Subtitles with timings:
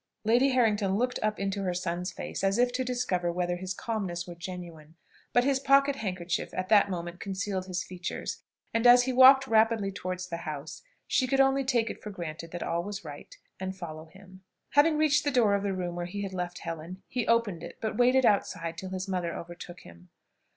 [0.23, 4.25] Lady Harrington looked up into her son's face as if to discover whether his calmness
[4.25, 4.95] were genuine;
[5.31, 8.41] but his pocket handkerchief at that moment concealed his features,
[8.73, 12.49] and, as he walked rapidly towards the house, she could only take it for granted
[12.49, 14.41] that all was right, and follow him.
[14.71, 17.77] Having reached the door of the room where he had left Helen, he opened it,
[17.79, 20.09] but waited outside till his mother overtook him.